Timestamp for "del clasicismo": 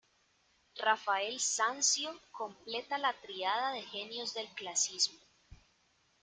4.33-5.19